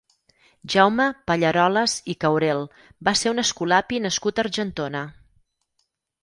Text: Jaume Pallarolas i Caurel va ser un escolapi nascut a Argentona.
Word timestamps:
Jaume 0.75 1.03
Pallarolas 1.31 1.93
i 2.13 2.15
Caurel 2.25 2.63
va 3.09 3.13
ser 3.21 3.35
un 3.35 3.43
escolapi 3.45 4.01
nascut 4.07 4.41
a 4.41 4.45
Argentona. 4.47 5.05